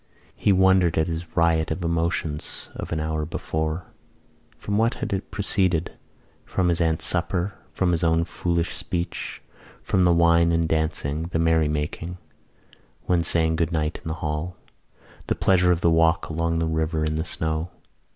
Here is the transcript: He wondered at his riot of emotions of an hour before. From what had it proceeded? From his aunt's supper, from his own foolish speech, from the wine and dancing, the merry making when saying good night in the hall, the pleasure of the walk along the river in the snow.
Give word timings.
He 0.35 0.51
wondered 0.51 0.97
at 0.97 1.05
his 1.05 1.37
riot 1.37 1.69
of 1.69 1.83
emotions 1.85 2.71
of 2.73 2.91
an 2.91 2.99
hour 2.99 3.23
before. 3.23 3.85
From 4.57 4.75
what 4.79 4.95
had 4.95 5.13
it 5.13 5.29
proceeded? 5.29 5.95
From 6.43 6.69
his 6.69 6.81
aunt's 6.81 7.05
supper, 7.05 7.53
from 7.71 7.91
his 7.91 8.03
own 8.03 8.23
foolish 8.23 8.73
speech, 8.75 9.43
from 9.83 10.03
the 10.03 10.11
wine 10.11 10.51
and 10.51 10.67
dancing, 10.67 11.27
the 11.27 11.37
merry 11.37 11.67
making 11.67 12.17
when 13.03 13.23
saying 13.23 13.57
good 13.57 13.71
night 13.71 13.99
in 14.03 14.07
the 14.07 14.15
hall, 14.25 14.57
the 15.27 15.35
pleasure 15.35 15.71
of 15.71 15.81
the 15.81 15.91
walk 15.91 16.29
along 16.29 16.57
the 16.57 16.65
river 16.65 17.05
in 17.05 17.17
the 17.17 17.23
snow. 17.23 17.69